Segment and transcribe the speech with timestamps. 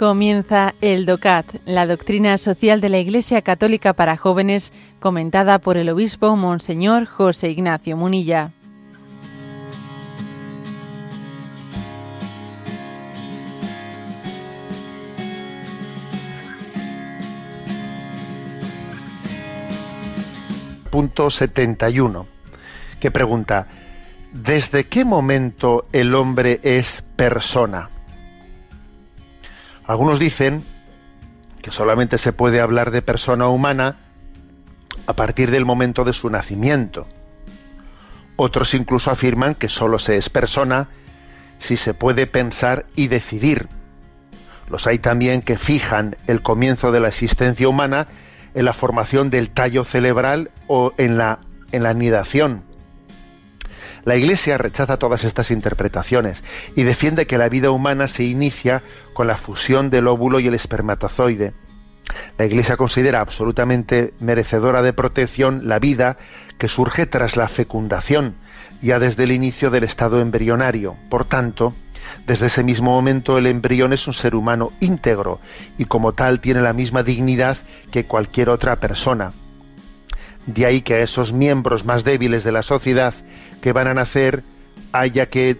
[0.00, 5.90] Comienza el DOCAT, la doctrina social de la Iglesia Católica para jóvenes, comentada por el
[5.90, 8.50] obispo Monseñor José Ignacio Munilla.
[20.90, 22.26] Punto 71,
[22.98, 23.66] que pregunta,
[24.32, 27.90] ¿desde qué momento el hombre es persona?
[29.90, 30.62] Algunos dicen
[31.60, 33.96] que solamente se puede hablar de persona humana
[35.08, 37.08] a partir del momento de su nacimiento.
[38.36, 40.86] Otros incluso afirman que sólo se es persona
[41.58, 43.66] si se puede pensar y decidir.
[44.68, 48.06] Los hay también que fijan el comienzo de la existencia humana
[48.54, 51.40] en la formación del tallo cerebral o en la,
[51.72, 52.62] en la anidación.
[54.04, 56.42] La Iglesia rechaza todas estas interpretaciones
[56.74, 60.54] y defiende que la vida humana se inicia con la fusión del óvulo y el
[60.54, 61.52] espermatozoide.
[62.38, 66.16] La Iglesia considera absolutamente merecedora de protección la vida
[66.58, 68.34] que surge tras la fecundación,
[68.82, 70.96] ya desde el inicio del estado embrionario.
[71.08, 71.74] Por tanto,
[72.26, 75.40] desde ese mismo momento el embrión es un ser humano íntegro
[75.78, 77.58] y como tal tiene la misma dignidad
[77.92, 79.32] que cualquier otra persona.
[80.46, 83.14] De ahí que a esos miembros más débiles de la sociedad
[83.60, 84.42] que van a nacer
[84.92, 85.56] haya que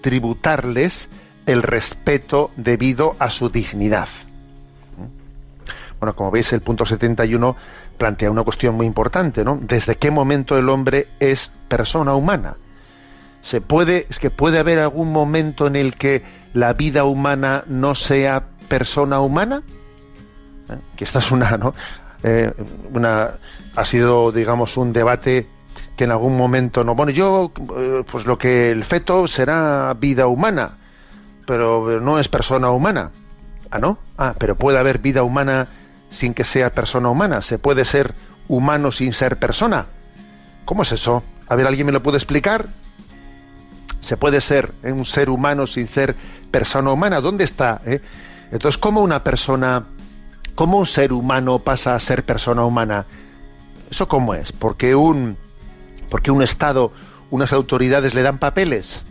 [0.00, 1.08] tributarles
[1.46, 4.08] el respeto debido a su dignidad.
[6.00, 7.56] Bueno, como veis, el punto 71
[7.96, 9.58] plantea una cuestión muy importante, ¿no?
[9.60, 12.56] ¿Desde qué momento el hombre es persona humana?
[13.42, 16.22] ¿Se puede, es que puede haber algún momento en el que
[16.52, 19.62] la vida humana no sea persona humana?
[20.70, 20.78] ¿Eh?
[20.96, 21.74] Que esta es una, ¿no?
[22.22, 22.52] Eh,
[22.92, 23.38] una,
[23.76, 25.46] ha sido, digamos, un debate
[25.96, 26.94] que en algún momento no.
[26.94, 30.78] Bueno, yo, eh, pues lo que el feto será vida humana,
[31.46, 33.10] pero no es persona humana.
[33.70, 33.98] Ah, ¿no?
[34.18, 35.68] Ah, pero puede haber vida humana
[36.10, 37.42] sin que sea persona humana.
[37.42, 38.14] Se puede ser
[38.48, 39.86] humano sin ser persona.
[40.64, 41.22] ¿Cómo es eso?
[41.48, 42.66] A ver, ¿alguien me lo puede explicar?
[44.00, 46.14] ¿Se puede ser un ser humano sin ser
[46.50, 47.20] persona humana?
[47.20, 47.80] ¿Dónde está?
[47.86, 48.00] Eh?
[48.52, 49.84] Entonces, ¿cómo una persona,
[50.54, 53.06] cómo un ser humano pasa a ser persona humana?
[53.90, 54.52] ¿Eso cómo es?
[54.52, 55.36] Porque un,
[56.14, 56.92] porque un Estado,
[57.32, 59.02] unas autoridades le dan papeles.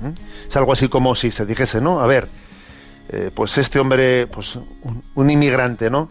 [0.00, 0.48] ¿Mm?
[0.48, 2.00] Es algo así como si se dijese, ¿no?
[2.00, 2.26] A ver,
[3.10, 4.58] eh, pues este hombre, pues
[5.14, 6.08] un, inmigrante, ¿no?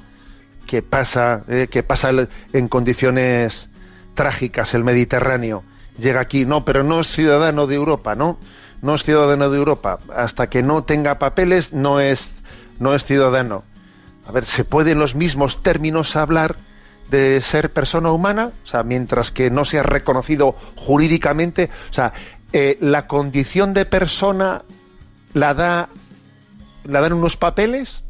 [0.65, 2.11] Que pasa, eh, que pasa
[2.53, 3.67] en condiciones
[4.13, 5.65] trágicas el Mediterráneo,
[5.99, 8.39] llega aquí, no, pero no es ciudadano de Europa, ¿no?
[8.81, 9.99] No es ciudadano de Europa.
[10.15, 12.31] Hasta que no tenga papeles, no es,
[12.79, 13.65] no es ciudadano.
[14.25, 16.55] A ver, ¿se puede en los mismos términos hablar
[17.09, 22.13] de ser persona humana, o sea, mientras que no sea reconocido jurídicamente, o sea,
[22.53, 24.63] eh, la condición de persona
[25.33, 25.89] la da,
[26.85, 28.03] la dan unos papeles,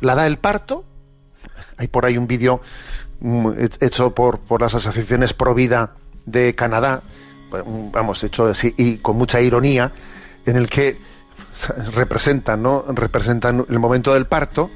[0.00, 0.84] la da el parto.
[1.76, 2.60] Hay por ahí un vídeo
[3.20, 3.50] mm,
[3.80, 5.94] hecho por, por las asociaciones Pro Vida
[6.26, 7.02] de Canadá,
[7.92, 9.92] vamos, hecho así y con mucha ironía,
[10.46, 10.96] en el que
[11.94, 12.84] representan, ¿no?
[12.88, 14.70] Representan el momento del parto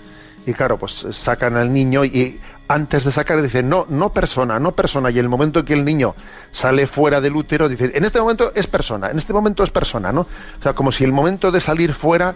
[0.47, 4.73] y claro, pues sacan al niño y antes de sacar dicen, no, no persona, no
[4.73, 6.15] persona, y en el momento que el niño
[6.53, 10.13] sale fuera del útero, dicen, en este momento es persona, en este momento es persona,
[10.13, 10.21] ¿no?
[10.21, 12.35] O sea, como si el momento de salir fuera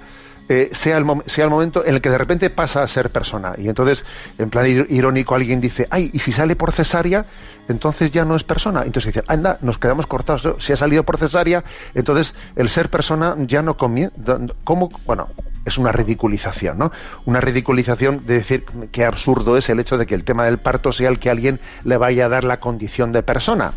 [0.48, 3.54] eh, sea, el momento en el que de repente pasa a ser persona.
[3.58, 4.04] Y entonces,
[4.38, 7.25] en plan irónico, alguien dice, ay, y si sale por cesárea,
[7.69, 8.82] entonces ya no es persona.
[8.84, 10.62] Entonces dice, anda, nos quedamos cortados.
[10.62, 11.64] Si ha salido por cesárea,
[11.94, 14.38] entonces el ser persona ya no comienza.
[14.64, 14.91] ¿Cómo?
[15.06, 15.28] Bueno,
[15.64, 16.92] es una ridiculización, ¿no?
[17.24, 20.92] Una ridiculización de decir que absurdo es el hecho de que el tema del parto
[20.92, 23.72] sea el que alguien le vaya a dar la condición de persona.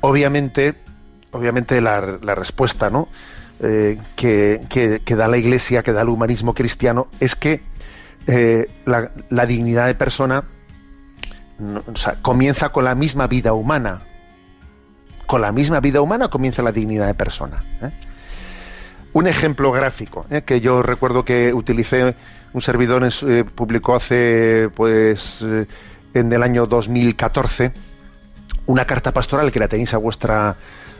[0.00, 0.74] Obviamente,
[1.30, 3.08] obviamente la, respuesta, ¿no?
[3.64, 7.62] Eh, que, da la Iglesia, que da el humanismo cristiano, es que
[8.26, 10.42] eh, la, dignidad de persona
[12.22, 14.00] comienza con la misma vida humana.
[15.26, 17.62] Con la misma vida humana comienza la dignidad de persona.
[17.82, 17.90] ¿eh?
[19.12, 22.16] Un ejemplo gráfico que yo recuerdo que utilicé,
[22.52, 23.08] un servidor
[23.54, 25.40] publicó hace, pues,
[26.14, 27.70] en el año 2014,
[28.66, 30.56] una carta pastoral que la tenéis a vuestra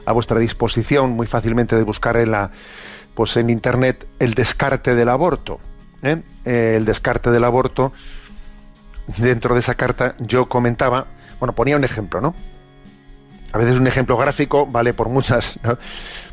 [0.06, 2.50] a vuestra disposición, muy fácilmente de buscar en la,
[3.14, 5.60] pues en internet, el descarte del aborto.
[6.44, 7.92] el descarte del aborto.
[9.18, 11.06] Dentro de esa carta yo comentaba,
[11.38, 12.34] bueno, ponía un ejemplo, ¿no?
[13.52, 15.58] a veces un ejemplo gráfico vale por muchas,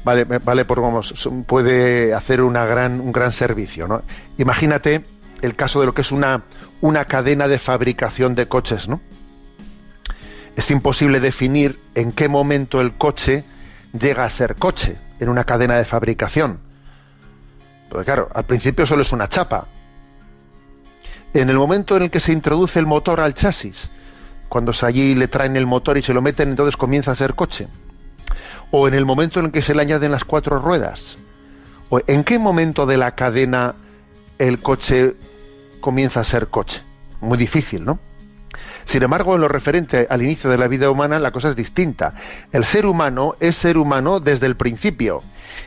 [0.03, 3.87] vale, vale por vamos, puede hacer una gran, un gran servicio.
[3.87, 4.01] ¿no?
[4.37, 5.03] Imagínate
[5.41, 6.43] el caso de lo que es una,
[6.81, 9.01] una cadena de fabricación de coches, ¿no?
[10.55, 13.45] Es imposible definir en qué momento el coche
[13.93, 16.59] llega a ser coche en una cadena de fabricación.
[17.89, 19.65] Porque claro, al principio solo es una chapa.
[21.33, 23.89] En el momento en el que se introduce el motor al chasis,
[24.47, 27.67] cuando allí le traen el motor y se lo meten, entonces comienza a ser coche.
[28.71, 31.17] O en el momento en el que se le añaden las cuatro ruedas.
[31.89, 33.75] O en qué momento de la cadena
[34.37, 35.15] el coche
[35.81, 36.81] comienza a ser coche.
[37.21, 37.99] Muy difícil, ¿no?
[38.85, 42.13] Sin embargo, en lo referente al inicio de la vida humana, la cosa es distinta.
[42.51, 45.23] El ser humano es ser humano desde el principio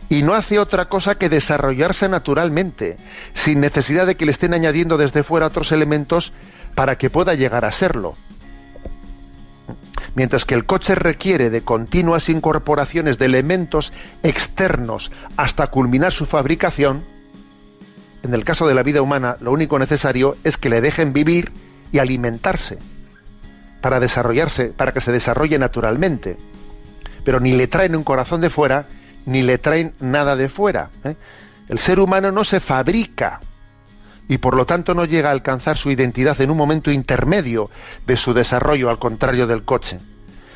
[0.08, 2.96] y no hace otra cosa que desarrollarse naturalmente,
[3.34, 6.32] sin necesidad de que le estén añadiendo desde fuera otros elementos
[6.74, 8.14] para que pueda llegar a serlo.
[10.14, 13.92] Mientras que el coche requiere de continuas incorporaciones de elementos
[14.22, 17.02] externos hasta culminar su fabricación,
[18.22, 21.50] en el caso de la vida humana lo único necesario es que le dejen vivir
[21.92, 22.78] y alimentarse
[23.82, 26.38] para desarrollarse, para que se desarrolle naturalmente.
[27.24, 28.86] Pero ni le traen un corazón de fuera,
[29.26, 30.88] ni le traen nada de fuera.
[31.04, 31.16] ¿eh?
[31.68, 33.40] El ser humano no se fabrica
[34.28, 37.70] y por lo tanto no llega a alcanzar su identidad en un momento intermedio
[38.06, 39.98] de su desarrollo, al contrario del coche,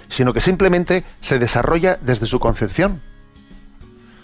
[0.08, 3.02] sino que simplemente se desarrolla desde su concepción.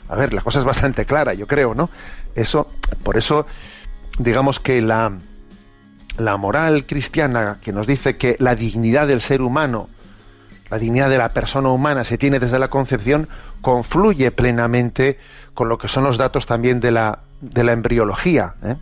[0.09, 1.91] A ver, la cosa es bastante clara, yo creo, ¿no?
[2.35, 2.69] Eso,
[3.03, 3.47] por eso,
[4.19, 5.13] digamos que la,
[6.19, 9.89] la moral cristiana que nos dice que la dignidad del ser humano,
[10.71, 13.29] la dignidad de la persona humana se tiene desde la concepción,
[13.61, 15.19] confluye plenamente
[15.55, 18.55] con lo que son los datos también de la, de la embriología.
[18.63, 18.77] ¿eh?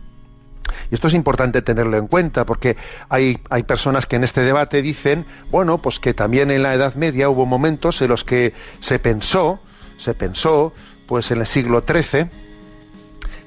[0.89, 2.77] Y esto es importante tenerlo en cuenta porque
[3.09, 6.95] hay, hay personas que en este debate dicen, bueno, pues que también en la Edad
[6.95, 9.59] Media hubo momentos en los que se pensó,
[9.97, 10.73] se pensó,
[11.07, 12.27] pues en el siglo XIII,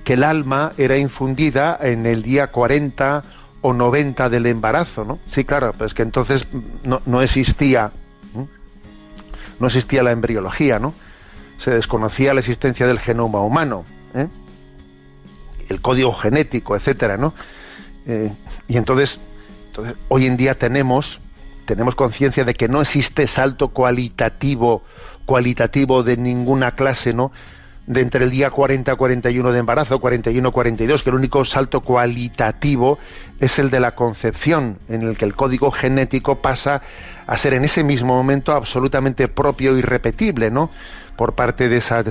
[0.04, 3.22] que el alma era infundida en el día 40
[3.66, 5.18] o 90 del embarazo, ¿no?
[5.30, 6.44] Sí, claro, pero es que entonces
[6.84, 7.92] no, existía,
[9.58, 10.92] no existía la embriología, ¿no?
[11.58, 14.28] Se desconocía la existencia del genoma humano, ¿eh?
[15.70, 17.32] el código genético, etcétera, ¿no?
[18.06, 18.30] Eh,
[18.68, 19.18] y entonces,
[19.68, 21.20] entonces, hoy en día tenemos,
[21.64, 24.82] tenemos conciencia de que no existe salto cualitativo,
[25.24, 27.32] cualitativo de ninguna clase, ¿no?
[27.86, 31.80] De entre el día 40 a 41 de embarazo, 41 42, que el único salto
[31.80, 32.98] cualitativo
[33.40, 36.82] es el de la concepción, en el que el código genético pasa
[37.26, 40.70] a ser en ese mismo momento absolutamente propio y repetible, ¿no?
[41.16, 42.02] Por parte de esa,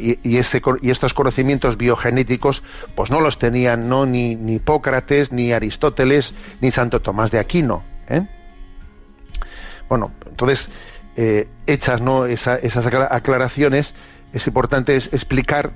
[0.00, 2.62] y, ese, y estos conocimientos biogenéticos,
[2.96, 7.84] pues no los tenían no ni, ni Hipócrates, ni Aristóteles, ni Santo Tomás de Aquino.
[8.08, 8.26] ¿eh?
[9.88, 10.68] Bueno, entonces,
[11.16, 12.26] eh, hechas ¿no?
[12.26, 13.94] esas aclaraciones,
[14.32, 15.70] es importante explicar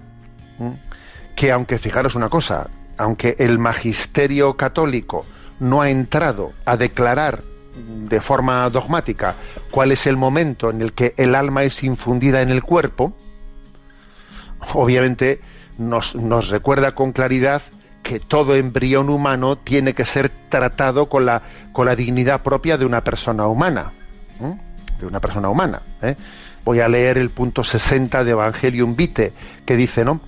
[1.35, 5.25] que aunque fijaros una cosa, aunque el magisterio católico
[5.61, 7.43] no ha entrado a declarar
[7.75, 9.35] de forma dogmática
[9.71, 13.15] cuál es el momento en el que el alma es infundida en el cuerpo,
[14.75, 15.41] obviamente
[15.79, 16.15] nos,
[16.51, 17.63] recuerda con claridad
[18.03, 22.85] que todo embrión humano tiene que ser tratado con la, con la dignidad propia de
[22.85, 23.93] una persona humana.
[24.99, 25.83] De una persona humana.
[26.03, 26.17] ¿eh?
[26.65, 29.33] Voy a leer el punto 60 de Evangelium Vitae,
[29.67, 30.21] que dice, ¿no?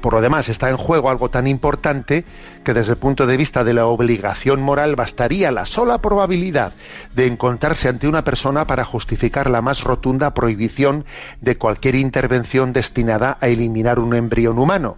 [0.00, 2.24] Por lo demás, está en juego algo tan importante
[2.64, 6.72] que desde el punto de vista de la obligación moral bastaría la sola probabilidad
[7.14, 11.04] de encontrarse ante una persona para justificar la más rotunda prohibición
[11.40, 14.96] de cualquier intervención destinada a eliminar un embrión humano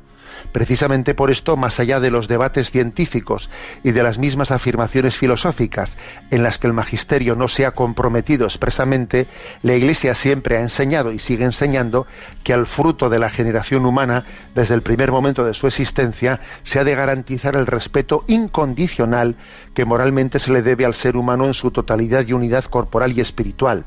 [0.52, 3.50] Precisamente por esto, más allá de los debates científicos
[3.82, 5.96] y de las mismas afirmaciones filosóficas
[6.30, 9.26] en las que el magisterio no se ha comprometido expresamente,
[9.62, 12.06] la Iglesia siempre ha enseñado y sigue enseñando
[12.44, 14.24] que al fruto de la generación humana,
[14.54, 19.36] desde el primer momento de su existencia, se ha de garantizar el respeto incondicional
[19.74, 23.20] que moralmente se le debe al ser humano en su totalidad y unidad corporal y
[23.20, 23.84] espiritual.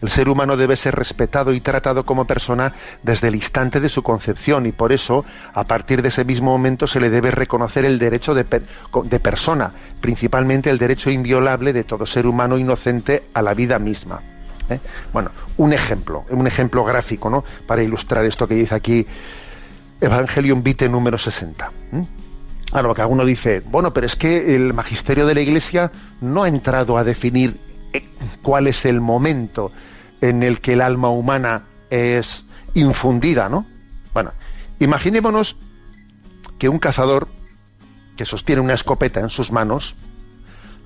[0.00, 2.72] El ser humano debe ser respetado y tratado como persona
[3.02, 5.24] desde el instante de su concepción y por eso,
[5.54, 9.70] a partir de ese mismo momento, se le debe reconocer el derecho de, persona,
[10.00, 14.20] principalmente el derecho inviolable de todo ser humano inocente a la vida misma.
[14.68, 14.78] ¿eh?
[15.12, 17.44] Bueno, un ejemplo, un ejemplo gráfico, ¿no?
[17.66, 19.06] Para ilustrar esto que dice aquí
[20.00, 21.70] Evangelium Vitae número 60.
[22.72, 26.42] Ahora, lo que alguno dice, bueno, pero es que el magisterio de la Iglesia no
[26.42, 27.71] ha entrado a definir eh,
[28.42, 29.72] cuál es el momento
[30.20, 32.44] en el que el alma humana es
[32.74, 33.66] infundida, ¿no?
[34.14, 34.32] Bueno,
[34.78, 35.56] imaginémonos
[36.58, 37.28] que un cazador
[38.16, 39.94] que sostiene una escopeta en sus manos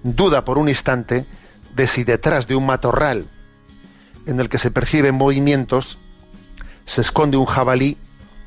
[0.02, 1.26] duda por un instante
[1.74, 3.28] de si detrás de un matorral
[4.26, 5.98] en el que se perciben movimientos
[6.86, 7.96] se esconde un jabalí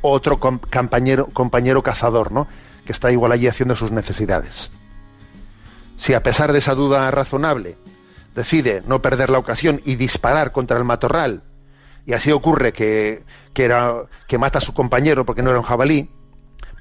[0.02, 2.48] o otro compañero, compañero cazador, ¿no?
[2.86, 4.70] Que está igual allí haciendo sus necesidades.
[5.98, 7.78] Si a pesar de esa duda razonable
[8.36, 11.44] decide no perder la ocasión y disparar contra el matorral,
[12.06, 16.10] y así ocurre que, que, mata a su compañero porque no era un jabalí,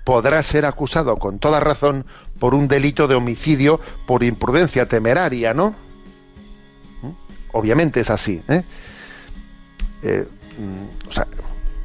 [0.04, 2.06] podrá ser acusado con toda razón
[2.38, 5.74] por un delito de homicidio por imprudencia temeraria, ¿no?
[7.02, 7.10] ¿Mm?
[7.52, 8.40] Obviamente es así.
[8.48, 8.62] ¿eh?
[10.02, 10.26] Eh,
[10.58, 11.20] mm,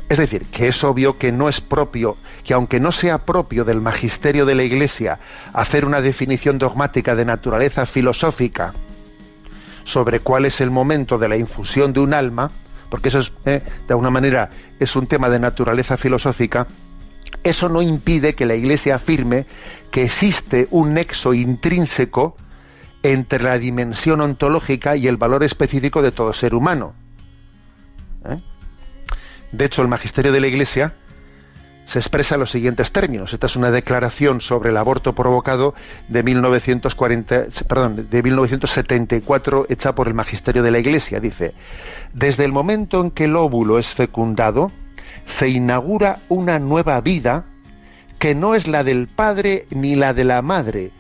[0.08, 2.15] es decir, que es obvio que no es propio,
[2.46, 5.20] que aunque no sea propio del magisterio de la Iglesia
[5.53, 8.74] hacer una definición dogmática de naturaleza filosófica
[9.84, 12.52] sobre cuál es el momento de la infusión de un alma,
[12.90, 14.50] porque eso es, eh, de alguna manera
[14.80, 16.68] es un tema de naturaleza filosófica,
[17.44, 19.46] eso no impide que la Iglesia afirme
[19.92, 22.38] que existe un nexo intrínseco
[23.04, 26.94] entre la dimensión ontológica y el valor específico de todo ser humano.
[28.25, 28.40] ¿Eh?
[29.52, 30.96] De hecho, el magisterio de la Iglesia
[31.86, 33.34] se expresa en los siguientes términos.
[33.34, 35.74] Esta es una declaración sobre el aborto provocado
[36.08, 41.20] de 1940, perdón, de 1974 hecha por el magisterio de la Iglesia.
[41.20, 41.54] Dice:
[42.13, 44.72] Desde el momento en que el óvulo es fecundado,
[45.25, 47.46] se inaugura una nueva vida
[48.20, 50.92] que no es la del padre ni la de la madre,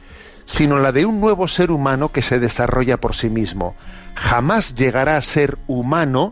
[0.45, 3.75] sino la de un nuevo ser humano que se desarrolla por sí mismo.
[4.15, 6.31] Jamás llegará a ser humano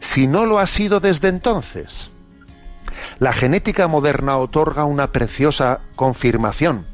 [0.00, 2.10] si no lo ha sido desde entonces.
[3.20, 6.86] La genética moderna otorga una preciosa confirmación.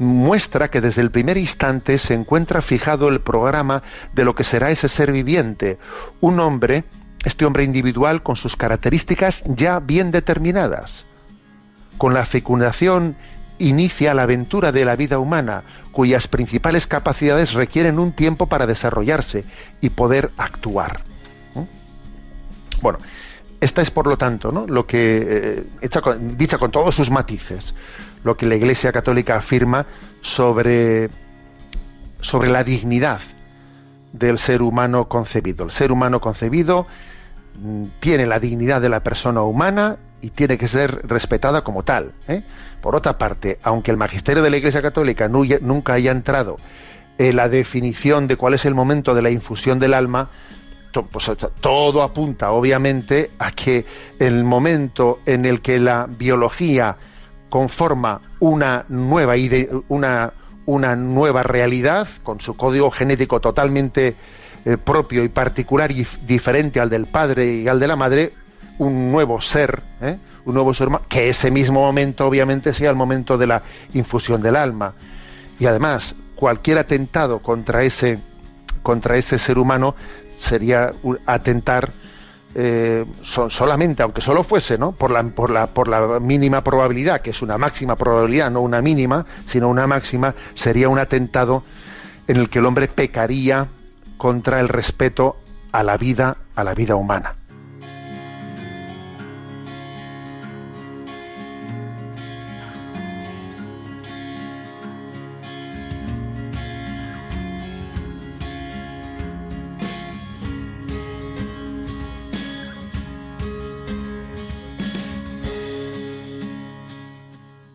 [0.00, 4.72] Muestra que desde el primer instante se encuentra fijado el programa de lo que será
[4.72, 5.78] ese ser viviente,
[6.20, 6.82] un hombre,
[7.24, 11.06] este hombre individual con sus características ya bien determinadas.
[11.96, 13.14] Con la fecundación
[13.58, 19.44] inicia la aventura de la vida humana, cuyas principales capacidades requieren un tiempo para desarrollarse
[19.80, 21.04] y poder actuar.
[22.80, 22.98] Bueno,
[23.62, 24.66] esta es por lo tanto ¿no?
[24.66, 25.88] lo que eh,
[26.36, 27.74] dicha con todos sus matices,
[28.24, 29.86] lo que la Iglesia Católica afirma
[30.20, 31.08] sobre,
[32.20, 33.20] sobre la dignidad
[34.12, 35.64] del ser humano concebido.
[35.64, 36.88] El ser humano concebido
[37.62, 42.14] mm, tiene la dignidad de la persona humana y tiene que ser respetada como tal.
[42.26, 42.42] ¿eh?
[42.80, 46.56] Por otra parte, aunque el magisterio de la Iglesia Católica nunca haya entrado
[47.16, 50.30] en la definición de cuál es el momento de la infusión del alma,
[50.92, 51.30] pues,
[51.60, 53.84] todo apunta obviamente a que
[54.18, 56.96] el momento en el que la biología
[57.48, 59.34] conforma una nueva,
[59.88, 60.32] una,
[60.66, 64.14] una nueva realidad con su código genético totalmente
[64.64, 68.32] eh, propio y particular y diferente al del padre y al de la madre,
[68.78, 70.18] un nuevo ser, ¿eh?
[70.44, 73.62] un nuevo ser que ese mismo momento obviamente sea el momento de la
[73.94, 74.92] infusión del alma.
[75.58, 78.18] Y además, cualquier atentado contra ese,
[78.82, 79.94] contra ese ser humano
[80.34, 80.92] sería
[81.26, 81.90] atentar
[82.54, 84.92] eh, solamente, aunque solo fuese, ¿no?
[84.92, 88.82] Por la, por, la, por la mínima probabilidad, que es una máxima probabilidad, no una
[88.82, 91.62] mínima, sino una máxima, sería un atentado
[92.28, 93.68] en el que el hombre pecaría
[94.18, 95.36] contra el respeto
[95.72, 97.34] a la vida, a la vida humana.